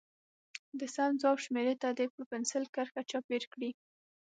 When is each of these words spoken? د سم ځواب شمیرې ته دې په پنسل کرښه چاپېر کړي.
د 0.79 0.81
سم 0.95 1.11
ځواب 1.21 1.37
شمیرې 1.45 1.75
ته 1.81 1.87
دې 1.97 2.05
په 2.13 2.21
پنسل 2.31 2.63
کرښه 2.75 3.01
چاپېر 3.11 3.43
کړي. 3.53 3.71